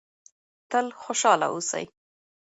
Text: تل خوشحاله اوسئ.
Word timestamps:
تل 0.69 0.87
خوشحاله 1.01 1.47
اوسئ. 1.53 1.83